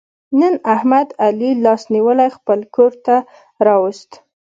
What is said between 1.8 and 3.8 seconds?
نیولی خپل کورته را